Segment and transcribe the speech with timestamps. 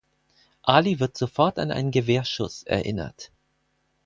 [0.63, 3.31] Ali wird sofort an einen Gewehrschuss erinnert.